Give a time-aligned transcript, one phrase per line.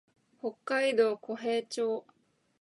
[0.39, 2.07] 北海道古平町